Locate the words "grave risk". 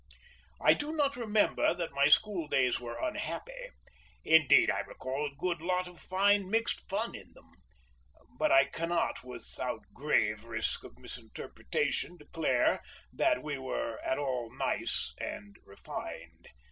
9.93-10.83